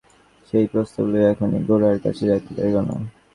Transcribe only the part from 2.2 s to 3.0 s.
যাইতে পারিল না।